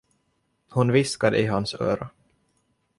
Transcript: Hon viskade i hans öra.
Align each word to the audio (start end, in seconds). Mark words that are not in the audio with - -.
Hon 0.69 0.91
viskade 0.91 1.37
i 1.39 1.45
hans 1.45 1.73
öra. 1.75 2.09